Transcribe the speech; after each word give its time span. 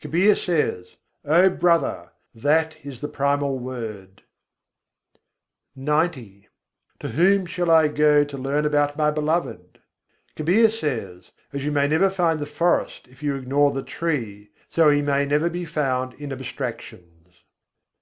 Kabîr 0.00 0.34
says: 0.34 0.96
"O 1.26 1.50
brother! 1.50 2.12
that 2.34 2.78
is 2.86 3.02
the 3.02 3.06
Primal 3.06 3.58
Word." 3.58 4.22
XC 5.76 5.88
I. 5.90 5.92
108. 5.92 5.92
main 5.92 6.06
kâ 6.08 6.14
se 6.14 6.38
bûjhaun 6.38 6.46
To 7.00 7.08
whom 7.10 7.44
shall 7.44 7.70
I 7.70 7.88
go 7.88 8.24
to 8.24 8.38
learn 8.38 8.64
about 8.64 8.96
my 8.96 9.10
Beloved? 9.10 9.80
Kabîr 10.36 10.70
says: 10.70 11.32
"As 11.52 11.66
you 11.66 11.70
never 11.70 12.08
may 12.08 12.14
find 12.14 12.40
the 12.40 12.46
forest 12.46 13.08
if 13.08 13.22
you 13.22 13.34
ignore 13.36 13.72
the 13.72 13.82
tree, 13.82 14.48
so 14.70 14.88
He 14.88 15.02
may 15.02 15.26
never 15.26 15.50
be 15.50 15.66
found 15.66 16.14
in 16.14 16.32
abstractions." 16.32 17.40